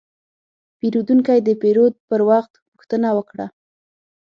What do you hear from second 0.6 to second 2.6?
پیرودونکی د پیرود پر وخت